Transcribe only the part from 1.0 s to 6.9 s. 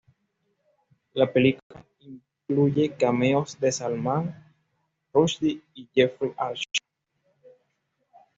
La película incluye cameos de Salman Rushdie y Jeffrey Archer.